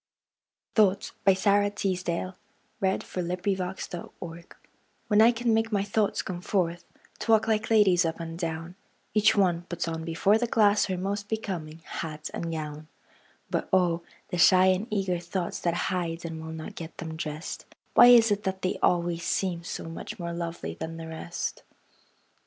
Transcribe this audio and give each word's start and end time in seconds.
flight 0.75 1.11
Like 1.27 1.37
swallows 1.37 1.45
under 1.45 1.67
evening 1.83 1.95
skies, 1.95 3.87
THOUGHTS 3.91 4.55
WHEN 5.09 5.21
I 5.21 5.29
can 5.31 5.53
make 5.53 5.71
my 5.71 5.83
thoughts 5.83 6.23
come 6.23 6.41
forth 6.41 6.85
To 7.19 7.31
walk 7.31 7.47
like 7.47 7.69
ladies 7.69 8.03
up 8.03 8.19
and 8.19 8.35
down, 8.39 8.73
Each 9.13 9.35
one 9.35 9.61
puts 9.69 9.87
on 9.87 10.03
before 10.03 10.39
the 10.39 10.47
glass 10.47 10.85
Her 10.85 10.97
most 10.97 11.29
becoming 11.29 11.83
hat 11.85 12.31
and 12.33 12.51
gown. 12.51 12.87
But 13.51 13.69
oh, 13.71 14.01
the 14.29 14.39
shy 14.39 14.65
and 14.73 14.87
eager 14.89 15.19
thoughts 15.19 15.59
That 15.59 15.75
hide 15.91 16.25
and 16.25 16.41
will 16.43 16.51
not 16.51 16.73
get 16.73 16.97
them 16.97 17.15
dressed, 17.15 17.67
Why 17.93 18.07
is 18.07 18.31
it 18.31 18.41
that 18.41 18.63
they 18.63 18.79
always 18.81 19.21
seem 19.21 19.63
So 19.63 19.83
much 19.83 20.17
more 20.17 20.33
lovely 20.33 20.73
than 20.73 20.97
the 20.97 21.07
rest? 21.09 21.61